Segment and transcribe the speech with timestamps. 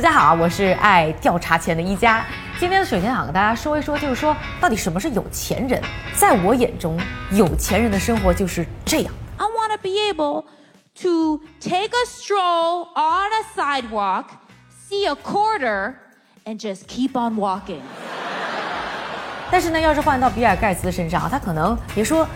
[0.00, 2.24] 大家好，我是爱调查钱的一家。
[2.58, 5.78] 今天呢，首先想跟大家说一说，就是说到底什么是有钱人？
[6.14, 6.98] 在我眼中，
[7.32, 9.12] 有钱人的生活就是这样。
[9.36, 10.44] I want to be able
[11.02, 14.24] to take a stroll on a sidewalk,
[14.88, 15.96] see a quarter,
[16.46, 17.82] and just keep on walking.
[19.50, 22.26] 但是呢，要是换到比尔盖茨身上，他可能别说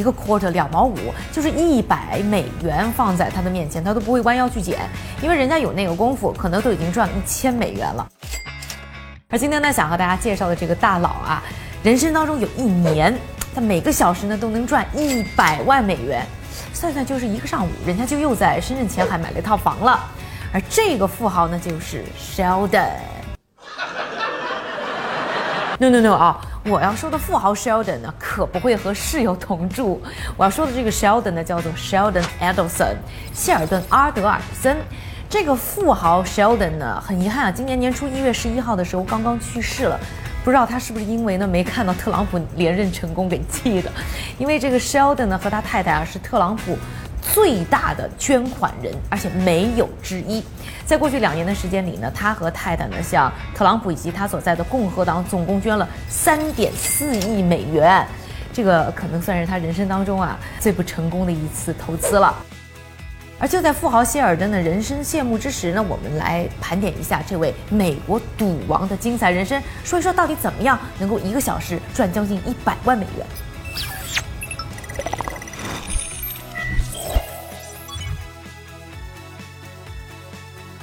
[0.00, 0.96] 一个 quarter 两毛五，
[1.30, 4.78] 就是一百美元放在他的面前，他都不会弯腰去捡，
[5.22, 8.08] 因为人家有那个功夫，可能都已经赚了一千美元了。
[9.28, 11.42] 而今天呢，想和大家介绍的这个大佬啊，
[11.82, 13.14] 人生当中有一年，
[13.54, 16.24] 他每个小时呢都能赚一百万美元，
[16.72, 20.00] 算算就是一个上午，人家就又在深圳前海买了一套房了。
[20.52, 23.19] 而这个富豪呢，就是 Sheldon。
[25.80, 26.38] No no no 啊！
[26.66, 29.98] 我要说的富豪 Sheldon 呢，可不会和室友同住。
[30.36, 32.96] 我要说的这个 Sheldon 呢，叫做 Sheldon Adelson，
[33.32, 34.76] 谢尔顿·阿德尔森。
[35.30, 39.98] 这个富豪 Sheldon 呢，很遗憾啊，今年年初一月十一号的时候刚刚去世了。
[40.44, 43.90] 不知道他是不是因为呢没看到特朗普连任成功给气的？
[44.36, 46.76] 因为这个 Sheldon 呢和他太太啊是特朗普
[47.32, 50.42] 最大的捐款人，而且没有之一。
[50.84, 58.04] 在过去两年的时间里呢，他和太太呢向特朗普以及他所在的共和党总共捐了三点四亿美元，
[58.52, 62.34] 这个可能算是他人生当中啊最不成功的一次投资了。
[63.38, 73.26] 而就在富豪希尔顿的人生谢幕之时呢，我们来盘点一下这位美国赌王的精彩人生，说一说到底怎么样能够一个小时赚将近一百万美元。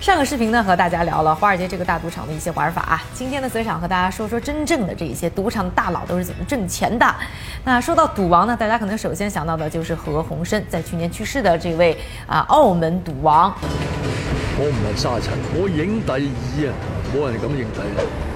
[0.08, 3.04] 上个视频呢，和大家聊了华尔街这个大赌场的一些玩法啊。
[3.14, 7.06] 今天呢，则想和大家说说真正的这一些赌场大佬都是怎么挣钱的。
[7.66, 13.54] 那说到赌王呢，大家可能首先想到的就是何鸿燊，在去年去世的这位啊澳门赌王。
[14.58, 16.74] 我唔系沙尘，我影第二啊！
[17.14, 18.27] 冇人敢影第二。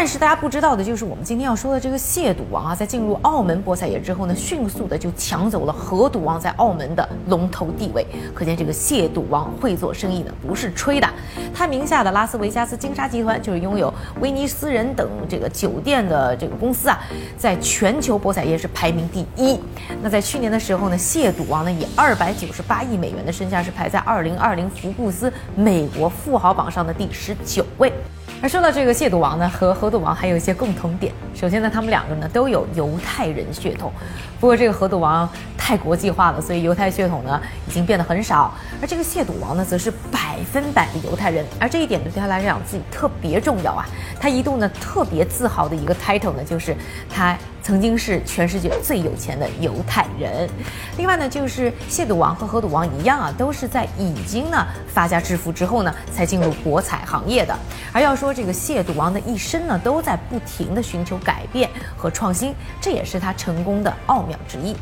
[0.00, 8.06] 但是大家不知道的就是，我们今天要说的这个谢赌王啊，在进入澳门博彩业之后呢，迅速的就抢走了何赌王在澳门的龙头地位。
[8.32, 11.08] 可见这个谢赌王会做生意呢，不是吹的。
[11.52, 17.00] 他名下的拉斯维加斯金沙集团就是拥有威尼斯人等这个酒店的这个公司啊，
[17.36, 19.58] 在全球博彩业是排名第一。
[20.00, 27.92] 那在去年的时候呢，谢赌王呢以二百九十八亿美元的身价是排在二零二零福布斯美国富豪榜上的第十九位。
[28.40, 31.12] 而说到这个谢赌王呢，和何赌王还有一些共同点。
[31.34, 33.92] 首先呢，他们两个呢都有犹太人血统，
[34.38, 38.54] 不过这个何赌王太国际化了，所以犹太血统呢已经变得很少。
[38.80, 43.84] 而这个谢赌王呢，则是百分百的犹太人，而这一点呢对他来讲自己特别重要啊。
[44.20, 46.76] 他一度呢特别自豪的一个 title 呢，就是
[47.10, 47.36] 他
[47.68, 50.48] 曾经是全世界最有钱的犹太人。
[50.96, 57.54] 另外呢，就是谢赌王和何赌王一样啊，都是在已经呢发家致富之后呢，才进入博彩行业的。
[57.92, 64.74] 而要说这个谢赌王的一生呢，都在不停的寻求改变和创新，这也是他成功的奥妙之一。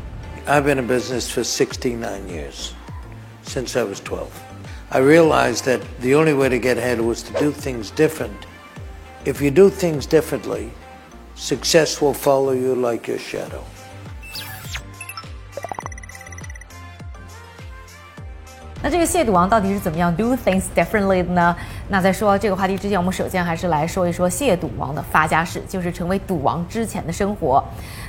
[0.47, 1.99] I've been in business for 69
[2.29, 2.69] years,
[3.45, 4.27] since I was 12.
[4.91, 8.47] I realized that the only way to get ahead was to do things different.
[9.25, 10.69] If you do things differently,
[11.37, 13.61] success will follow you like your shadow.
[18.81, 21.55] 那这个谢赌王到底是怎么样 do things differently 的呢？
[21.89, 27.63] 那在说这个话题之前，我们首先还是来说一说谢赌王的发家史，就是成为赌王之前的生活。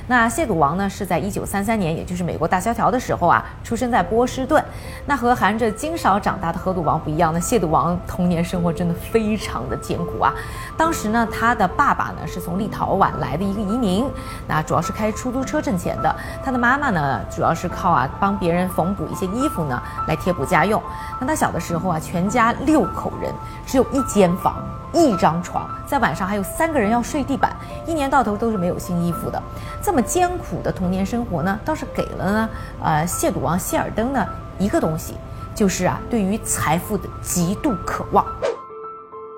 [0.09, 4.63] 那谢赌王呢，是在一九三三年，也就是美国大萧条的时候啊，出生在波士顿。
[5.05, 10.33] 那和含着金勺长大的何赌王不一样呢，谢赌王童年生活真的非常的艰苦啊。
[10.75, 14.03] 当时呢，他的爸爸呢是从立陶宛来的一个移民，
[14.47, 16.15] 那主要是开出租车挣钱的。
[16.43, 20.81] 他的妈妈呢，主要是靠啊帮别人缝补一些衣服呢来贴补家用。
[21.21, 23.31] 那他小的时候啊，全家六口人，
[23.63, 24.55] 只有一间房。
[24.93, 27.55] 一张床，在晚上还有三个人要睡地板，
[27.85, 29.41] 一年到头都是没有新衣服的。
[29.81, 32.49] 这么艰苦的童年生活呢，倒是给了呢，
[32.83, 34.25] 呃，谢赌王谢尔登呢
[34.57, 35.15] 一个东西，
[35.53, 38.25] 就是啊，对于财富的极度渴望。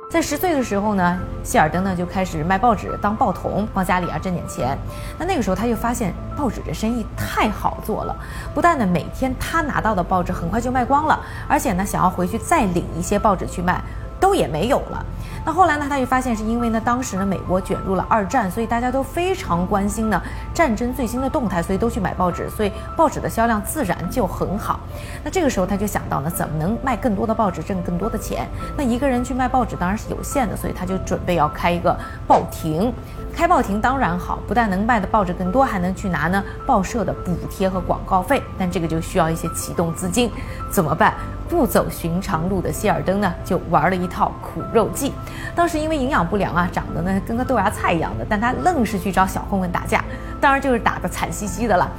[0.09, 4.77] 在十岁的时候呢，谢尔登呢就开始卖报纸当报童，帮家里啊挣点钱。
[5.17, 8.13] 那那个时候他就发现报纸这生意太好做了，
[8.53, 13.81] 不但呢每天他拿到的报纸很快就卖光了，而且呢想要回去再领一些报纸去卖，
[14.21, 15.05] 都也没有了。
[15.43, 20.21] 那后来呢，他就发现是因为呢，当时呢，美国卷入了二战，所以大家都非常关心呢
[20.53, 24.79] 战争最新的动态，所以都去买报纸，所以报纸的销量自然就很好。
[25.23, 28.47] 那这个时候他就想到呢，怎么能卖更多的报纸，挣更多的钱？
[28.77, 31.97] 那一个人去卖报纸当然是有限的，所以他就准备要开一个
[32.27, 32.93] 报亭。
[33.33, 38.43] 开报亭当然好，不但能卖的报纸更多，还能去拿呢报社的补贴和广告费。
[38.59, 40.29] 但这个就需要一些启动资金，
[40.69, 41.15] 怎么办？
[41.51, 45.11] 不走寻常路的希尔登呢，就玩了一套苦肉计。
[45.53, 50.01] 当时因为营养不良啊，长得呢跟个豆芽菜一样的，但他愣是去找小混混打架，
[50.39, 51.91] 当然就是打得惨兮兮的了。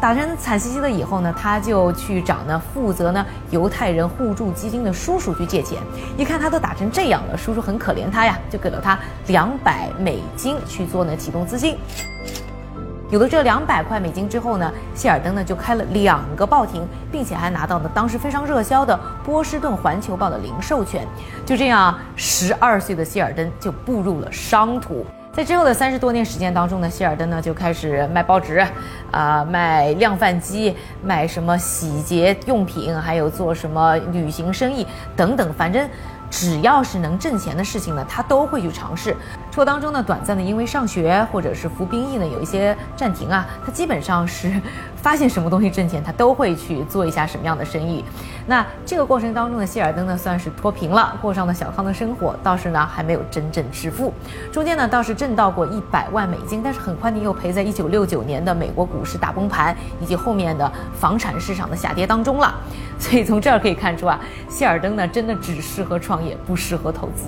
[0.00, 5.76] 打成惨兮兮的以后呢，他就去找呢负责呢犹太人互助基金的叔叔去借钱。
[6.16, 8.96] 一看他都打成这样了，叔叔很可怜他呀，就给了他
[9.26, 11.76] 两百美金去做呢启动资金。
[13.10, 18.94] 有了这两百块美金之后呢，谢尔登呢就开了两个报亭，并且还拿到了当时非常热销的
[19.26, 21.04] 《波士顿环球报》的零售权。
[21.44, 25.04] 就这样，十二岁的谢尔登就步入了商途。
[25.32, 28.64] 在之后的三十多年时间当中呢，希尔登呢就开始卖报纸，
[29.10, 34.86] 啊，卖量贩机，卖什么洗洁用品，还有做什么旅行生意
[35.16, 35.88] 等等，反正。
[36.32, 39.16] 只要是能挣钱的事情呢，他都会去尝试。
[39.50, 44.60] 除了当中呢，短暂的因为上学或者是服兵役呢，有一些暂停啊，他基本上是
[45.02, 48.04] 发现什么东西挣钱，他都会去做一下什么样的生意。
[48.46, 54.14] 那这个过程当中的希尔登呢，算是脱贫了，过上了小康的生活，倒是呢还没有真正致富。
[54.52, 62.54] 中间呢倒是挣到过一百万美金，但是很快呢又赔在一九六九年的美国股市大崩盘以及后面的房产市场的下跌当中了。
[63.00, 67.24] 所以从这儿可以看出啊，希尔登呢真的只适合创业，不适合投资。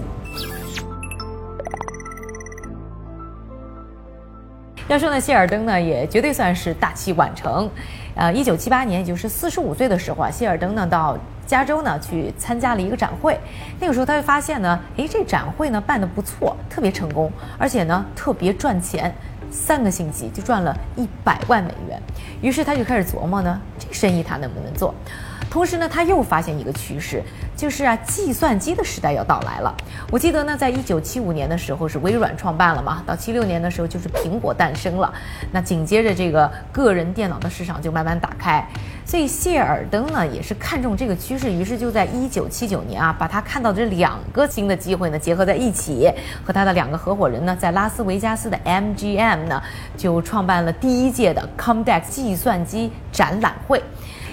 [4.92, 7.68] 要说呢，谢尔登呢也绝对算是大器晚成。
[8.14, 11.16] 呃，一九七八年，也就是四十五岁的时候啊，谢尔登呢到
[11.46, 13.34] 加州呢去参加了一个展会。
[13.80, 19.10] 那个时候他就发现呢，诶，这展会呢办得不错，特别成功，而且呢特别赚钱，
[19.52, 22.00] 三个星期就赚了一百万美元。
[22.40, 24.92] 于是他就开始琢磨呢，这生意他能不能做？
[25.50, 27.22] 同时呢，他又发现一个趋势，
[27.54, 29.76] 就是啊，计算机的时代要到来了。
[30.10, 35.12] 我记得呢，在一九七五年的时候是微软创办了嘛，到七六年的时候就是苹果诞生了。
[35.50, 38.66] 那紧接着这个个人电脑的市场就慢慢打开。
[39.04, 46.10] 所以谢尔登呢也是看中这个趋势，于是就在一九七九年啊，把他看到这两个新的机会呢结合在一起，
[46.44, 49.62] 和他的两个合伙人呢，在拉斯维加斯的 MGM 呢
[49.96, 53.82] 就创办了第一届的 Comdex 计算机展览会。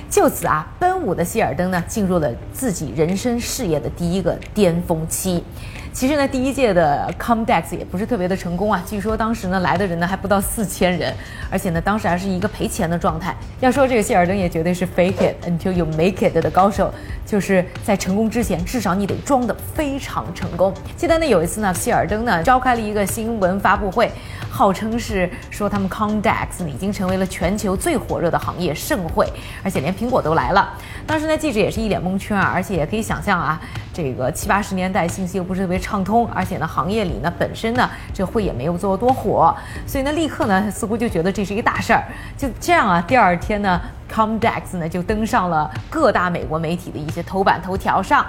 [0.10, 5.44] 就此啊，奔五的希尔登呢，进入了自己人生事业的第一个巅峰期。
[5.92, 8.82] 其实呢，第一届的 Comdex 也不是特别的成功啊。
[8.88, 11.14] 据说当时呢来的人呢还不到四千人，
[11.52, 13.36] 而且呢当时还是一个赔钱的状态。
[13.60, 16.94] 要说这个谢尔登也绝对是 fake it until you make it 的高手，
[17.26, 20.74] 就是在成功之前，至少你得装的非常成功。
[20.96, 24.12] 记得呢有一次呢，谢尔登呢召开了一个新闻发布会，
[24.50, 29.28] 号称是说他们 Comdex 已经成为了全球最火热的行业盛会，
[29.64, 30.78] 而且连苹果都来了。
[31.10, 33.60] 当时呢记者也是一脸蒙圈啊，而且也可以想象啊。
[33.92, 39.52] 这个七八十年代信息又不是特别畅通，而且呢，行业里呢本身呢这会也没有做多火，
[39.88, 42.04] 所以呢，立刻呢似乎就觉得这是一个大事儿。
[42.38, 48.24] 就这样啊，第二天呢，Comdex 呢就登上了各大美国媒体的一些头版头条上。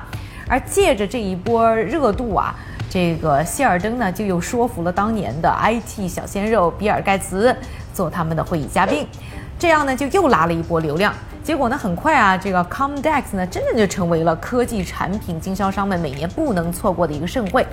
[0.48, 2.54] 而借着这一波热度啊，
[2.88, 7.54] 这个谢尔登呢就又说服了当年的 IT 小鲜肉比尔盖茨
[7.92, 9.06] 做他们的会议嘉宾，
[9.60, 11.14] 这样呢就又拉了一波流量。
[11.44, 17.66] 结果呢，很快啊，这个 Comdex 呢，真的就成为了科技产品经销商们每年不能错过的一个盛会。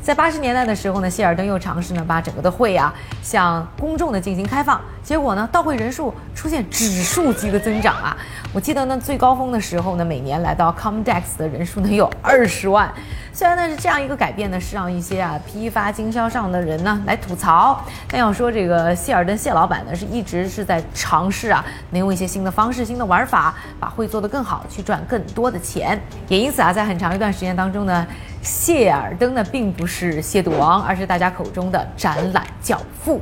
[0.00, 2.92] 在八十年代的时候呢，谢尔登又尝试呢把整个的会啊
[3.22, 8.16] 向公众的进行开放，结果呢到会人数出现指数级的增长啊！
[8.54, 12.92] 我记得呢最高峰的时候呢，每年来到 Comdex 的人数能有 二十万。
[13.32, 25.98] 虽然呢是这样一个改变呢，是让一些啊批发经销商的人呢来吐槽，但要说这个谢尔登谢老板呢是一直是在尝试啊，能用一些新的方式、新的玩法，把会做得更好，去赚更多的钱。
[26.28, 28.06] 也因此啊，在很长一段时间当中呢。
[28.42, 33.20] 谢尔登呢，并不是亵渎王，而是大家口中的展览教父。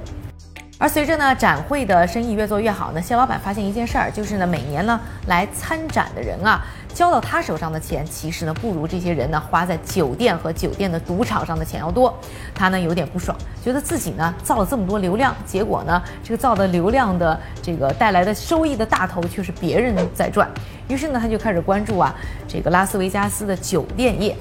[0.80, 12.18] 而随着呢展会的生意越做越好呢，谢老板发现一件事儿，就是呢每年呢来参展的人啊，交到他手上的钱，其实呢不如这些人呢花在酒店和酒店的赌场上的钱要多。
[12.54, 20.48] 他呢有点不爽，觉得自己呢造了这么多流量，结果呢这个造的流量的这个带来的收益的大头却是别人在赚。
[20.88, 22.14] 于是呢他就开始关注啊
[22.48, 24.34] 这个拉斯维加斯的酒店业。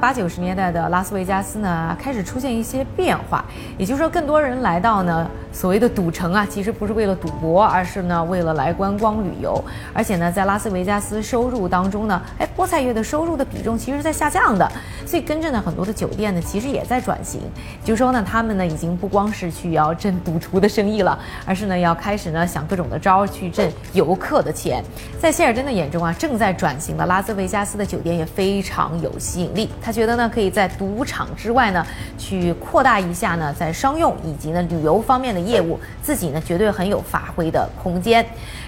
[0.00, 3.44] 八九十年代的拉斯维加斯呢，开始出现一些变化，
[3.76, 9.62] 也就是说，更多人来到呢所谓的赌城啊，其实不是为了赌博，而是呢为了来观光旅游。
[9.92, 14.70] 而且呢，在拉斯维加斯收入当中呢，哎，菠菜月的收入的比重其实是在下降的。
[15.04, 17.40] 所以跟着呢，很多的酒店呢，其实也在转型，
[17.84, 24.84] 就是说呢，他们呢已经不光是去要挣赌徒的生意了，而是呢要开始呢想各种的招去挣游客的钱。
[25.20, 29.68] 在谢尔登的眼中啊，正在转型的拉斯维加斯的酒店也非常有吸引力。
[29.88, 31.82] 他觉得呢，可以在赌场之外呢，
[32.18, 38.22] 去扩大一下呢，在商用以及呢旅游方面的业务，自己呢绝对很有发挥的空间。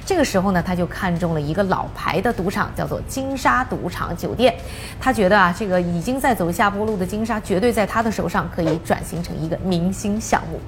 [0.07, 4.55] 这个时候呢，他就看中了一个老牌的赌场，叫做金沙赌场酒店。
[4.99, 10.59] 他觉得啊，这个已经在走下坡路的金沙，绝对在他的手上可以转型成一个明星项目。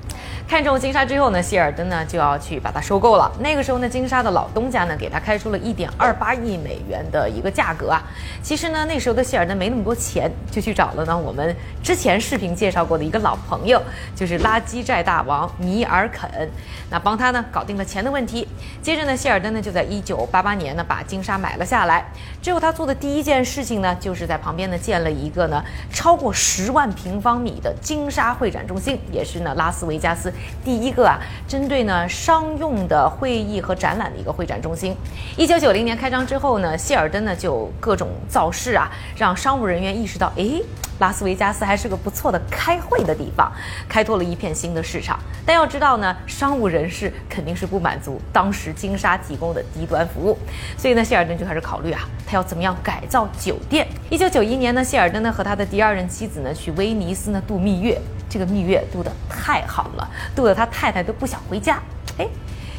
[0.47, 3.33] 看中金沙之后呢，希尔登呢就要去把它收购了。
[3.41, 8.03] 那个时候呢，金沙的老东家呢给他开出了一点二八亿美元的一个价格啊。
[8.43, 13.81] 其实呢，那时候的希尔登没那么多钱，就去找了呢我们之前视频介绍过的一个老朋友，
[14.15, 16.49] 就是垃圾债大王米尔肯，
[16.91, 18.47] 那帮他呢搞定了钱的问题。
[18.81, 22.05] 接着呢，希尔登呢就在一九八八年呢把金沙买了下来。
[22.41, 30.33] 之后他做的第一件事情呢，就是在旁边呢建了一个呢超过十万平方米的金沙会展中心，也是呢拉斯维加斯
[30.65, 34.97] 第一个啊针对呢商用的会议和展览的一个会展中心。
[35.37, 40.61] 一九九零年开张之后呢，希尔登呢就各种造势啊，让商务人员意识到，哎。
[40.99, 43.51] 拉斯维加斯还是个不错的开会的地方，
[43.89, 45.19] 开拓了一片新的市场。
[45.45, 50.39] 但要知道呢，商务人士肯定是不满足当时金沙提供的低端服务，
[50.79, 53.89] 所以呢，谢尔登就开始考虑啊，他要怎么样改造酒店。
[54.11, 61.83] 一九九一年呢，谢尔登呢和他的第二任妻子呢去威尼斯呢度蜜月，这个蜜月度的太好了，度得他太太都不想回家。
[62.19, 62.29] 哎，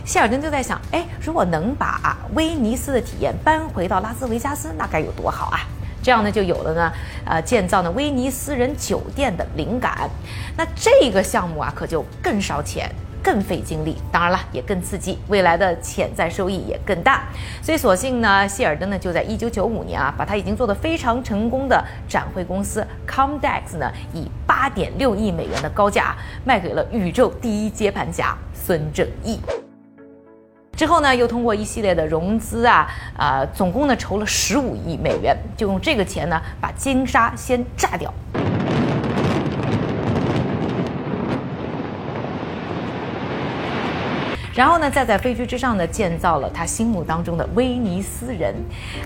[0.06, 5.60] 谢尔登就在想，哎，如果能把威尼斯的体验搬回到拉斯维加斯，那该有多好啊！
[6.04, 6.94] 这样呢，就有了呢，
[7.26, 10.10] 呃，建造呢威尼斯人酒店的灵感。
[10.58, 12.88] 那这个项目啊，可就更烧钱、
[13.24, 17.24] 更费精力，当然了，也更刺激，未来的潜在收益也更大。
[17.62, 29.40] 所以，索性呢，希尔登呢就在一九九五年啊，把他已经做得非常成功的展会公司 Comdex 呢，以八点六亿美元的高价卖给了宇宙第一接盘侠孙正义。
[30.84, 32.86] 之后呢，又通过一系列的融资啊，
[33.16, 38.14] 啊，总共呢筹了十五亿美元，就用这个钱呢把金沙先炸掉。
[44.54, 48.54] 然后呢，再在废墟之上呢，建造了他心目当中的威尼斯人，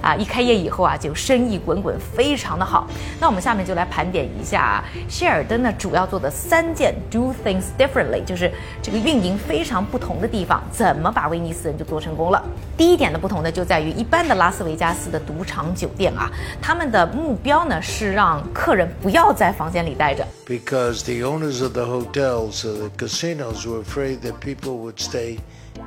[0.02, 2.86] 啊，一开业以后啊，就生意滚滚，非常的好。
[3.18, 8.52] 那我们下面就来盘点一下希尔登呢主要做的三件 do things differently，就是
[8.82, 12.44] 这个运营非常不同的地方，怎么把威尼斯人就做成功了。
[12.76, 16.30] 第一点的不同呢，就在于一般的拉斯维加斯的赌场酒店啊，
[16.62, 20.28] 他们的目标呢是让客人不要在房间里待着。
[20.48, 25.40] Because the owners of the hotels or the casinos were afraid that people would stay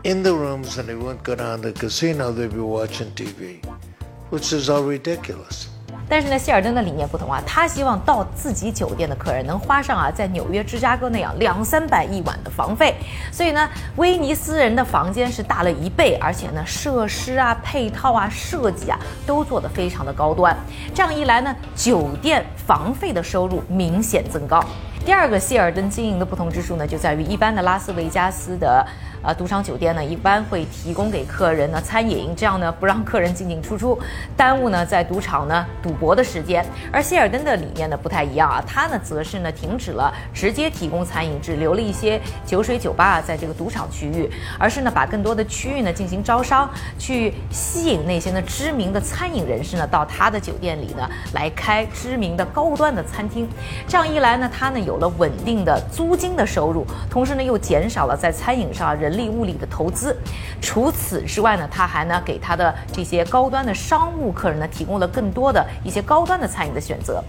[0.05, 3.65] in the rooms and they wouldn't go down to the casino, they'd be watching TV,
[4.29, 5.71] which is all ridiculous.
[6.11, 12.97] 但是呢，希尔顿的理念不同啊，他希望到自己酒店的客人能花上啊，在纽约、芝加哥那样两三百一晚的房费。
[13.31, 20.57] 所以呢，威尼斯人的房间是大了一倍，而且呢，设施啊、配套啊、设计啊，都做得非常的高端。
[20.93, 24.65] 这样一来呢，酒店房费的收入明显增高。
[25.05, 28.87] 第二个希尔登经营的不同之处呢，就在于一般的拉斯维加斯的。
[29.23, 33.99] 呃，赌场酒店呢，一般会提供给客人呢餐饮，这样呢不让客人进进出出，
[34.35, 36.65] 耽误呢在赌场呢赌博的时间。
[36.91, 44.27] 而希尔登的理念呢不太一样啊，他呢则是呢停止了直接提供餐饮，只留了一些酒水酒吧啊在这个赌场区域，
[44.59, 53.47] 而是呢把更多的区域呢进行招商，去吸引那些呢知名的餐饮人士呢到他的酒店里呢来开知名的高端的餐厅。
[53.87, 59.11] 这样一来呢，他呢有有了稳定的租金的收入，同时呢又减少了在餐饮上人。
[59.21, 60.17] 力物力的投资，
[60.63, 67.23] 除此之外呢，他还呢给他的这些高端的商务客人呢提供了更多的一些高端的餐饮的选择。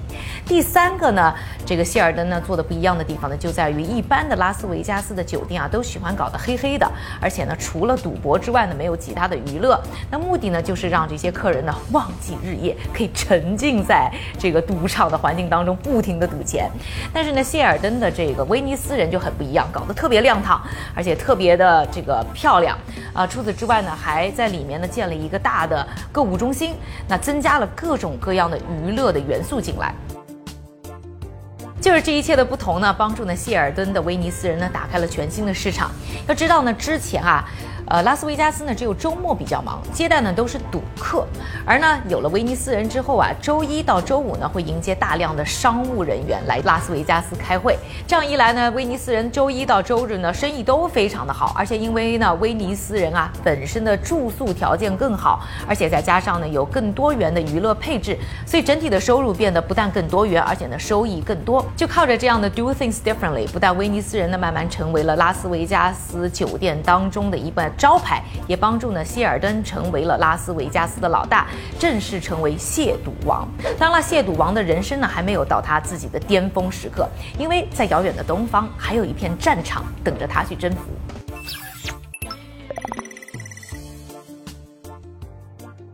[0.46, 1.34] 第三个呢，
[1.66, 6.90] 这个希尔登呢做的不一样的地方呢，就在于一般的拉斯维加斯的酒店啊都喜欢搞得黑黑的，
[7.20, 9.82] 而且呢除了赌博之外呢没有其他的娱乐。
[10.10, 16.70] 那目的呢就是让这些客人呢忘记日夜，可以沉浸在这个赌场的环境当中，不停的赌钱。
[17.12, 20.62] 但是呢，希尔登的这个威尼斯人就很不一样，搞得特别亮堂，
[20.96, 21.86] 而且特别的。
[21.92, 22.78] 这个漂亮
[23.12, 23.28] 啊！
[23.28, 26.76] 除此之外呢，还在里面呢建了一个大的购物中心，
[27.10, 29.94] 那增加了各种各样的娱乐的元素进来。
[31.82, 35.92] 就是这一切的不同呢，帮助呢谢尔顿的威尼斯人呢打开了全新的市场。
[36.28, 37.44] 要知道呢，之前啊。
[37.92, 41.28] 呃，拉斯维加斯呢，只有周末比较忙，接待呢都是赌客。
[41.66, 47.78] 而呢，有了威尼斯人之后啊，周一到周五呢会迎接大量的商务人员来拉斯维加斯开会。
[48.08, 51.54] 这样一来呢，威尼斯人周一到周日呢生意都非常的好。
[51.54, 61.66] 而且因为呢，威尼斯人啊本身的住宿条件更好，而且再加上呢有更多元的娱乐配置，所以整体的收入变得不但更多元，而且呢收益更多。
[61.76, 67.70] 就靠着这样的 do things differently，不但威尼斯人呢慢慢成为了拉斯维加斯酒店当中的一半。
[67.82, 71.48] 招牌也帮助呢，希尔登成为了拉斯维加斯的老大，
[71.80, 73.48] 正式成为亵赌王。
[73.80, 77.10] 当然了，亵赌王的人生呢，还没有到他自己的巅峰时刻，
[77.40, 80.92] 因为在遥远的东方，还有一片战场等着他去征服。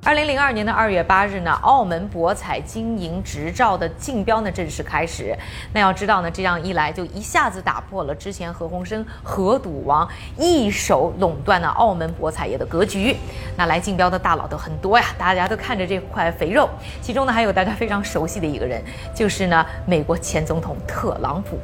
[0.08, 5.38] 二零零二年的二月八日呢，澳门博彩经营执照的竞标呢正式开始。
[5.74, 13.18] 那要知道呢，这样一来就一下子打破了之前何鸿燊何赌王一手垄断了澳门博彩业的格局。
[13.58, 16.70] 那来竞标的大佬都很多呀，大家都看着这块肥肉。
[17.02, 18.82] 其中呢，还有大家非常熟悉的一个人，
[19.14, 21.60] 就是呢，美国前总统特朗普。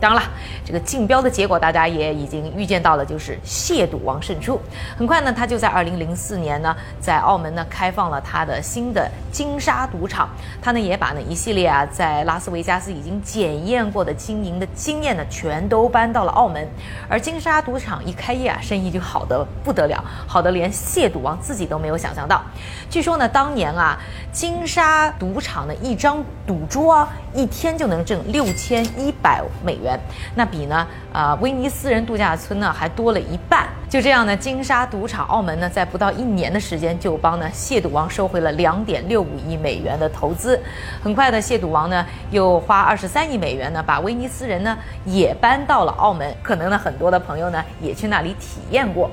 [0.00, 0.28] 当然了，
[0.64, 4.60] 这个竞标的结果大家也已经预见到了，就是亵赌王胜出。
[4.96, 10.28] 很快呢，他就在二零零四年呢，在澳门呢开放了他的新的金沙赌场。
[10.60, 16.68] 他呢也把呢一系列啊在拉斯维加斯已经检验过的经营的经验呢，全都搬到了澳门。
[17.08, 22.42] 而金沙赌场一开业啊，生意就好的不得了，好的连亵赌王自己都没有想象到。
[22.90, 23.98] 据说呢，当年啊，
[24.30, 29.85] 金沙赌场的一张赌桌啊一天就能挣六千一百美元。
[29.86, 29.98] 元，
[30.34, 33.68] 那比呢，呃，威尼斯人度假村呢还多了一半。
[33.96, 40.60] 就这样呢，金沙赌场澳门呢，在不到一年的时间，就帮呢亵赌王收回了两点六五亿美元的投资。
[41.02, 44.76] 很快的，亵赌王呢又花二十三亿美元呢，把威尼斯人呢
[45.06, 46.30] 也搬到了澳门。
[46.42, 49.10] 可能呢，很多的朋友呢也去那里体验过。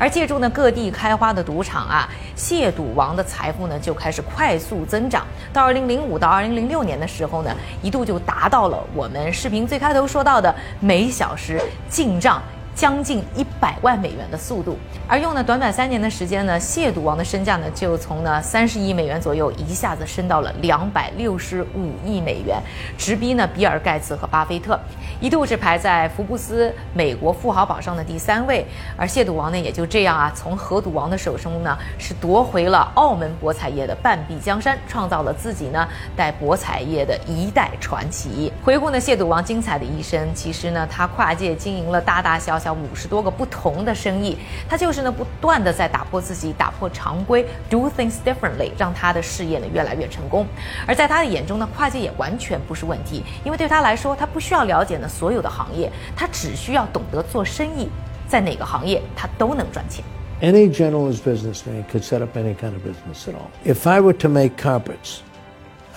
[0.00, 5.24] 而借助呢各地开花的赌场啊，亵赌王的财富呢就开始快速增长。
[5.52, 12.42] 到二零零五到二零零六年的时候呢，一度就达到了我们视频最开头说到的每小时进账。
[12.74, 14.76] 将近一百万美元的速度，
[15.06, 22.60] 而用了短短三年的时间呢，亵赌王的身价呢就从呢三十亿美元左右一下子升到了两百六十五亿美元，
[22.98, 24.78] 直逼呢比尔盖茨和巴菲特，
[25.20, 28.66] 一度是排在福布斯美国富豪榜上的第三位。
[28.96, 38.52] 而亵赌王呢也就这样啊，从核赌王的手中呢是夺回了澳门博彩业的半壁江山，创造了自己呢带博彩业的一代传奇。
[38.64, 42.63] 回顾呢亵赌王精彩的一生，其实呢他跨界经营了大大小小。
[42.63, 44.37] 小五十多个不同的生意，
[44.67, 50.47] 他就是呢不断的在打破自己，打破常规，do things differently，让他的事业呢越来越成功。
[50.87, 57.89] 而在他的眼中呢，跨界也完全不是问题，因为对他来说，他不需要了解呢所有的行业，他只需要懂得做生意，
[58.27, 60.03] 在哪个行业他都能赚钱。
[60.41, 63.49] Any generalist businessman could set up any kind of business at all.
[63.65, 65.19] If I were to make carpets,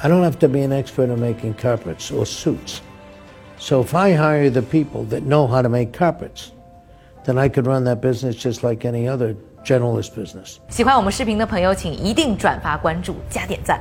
[0.03, 2.81] I don't have to be an expert in making carpets or suits.
[3.57, 6.51] So if I hire the people that know how to make carpets,
[7.27, 10.59] then I could run that business just like any other generalist business.
[10.69, 13.81] 喜欢我们视频的朋友，请一定转发、关注、加点赞。